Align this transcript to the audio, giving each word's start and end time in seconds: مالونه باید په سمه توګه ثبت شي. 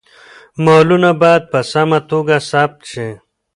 مالونه 0.65 1.11
باید 1.21 1.43
په 1.51 1.59
سمه 1.71 1.99
توګه 2.09 2.35
ثبت 2.49 2.79
شي. 2.91 3.09